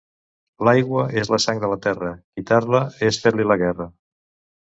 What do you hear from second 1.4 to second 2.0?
sang de la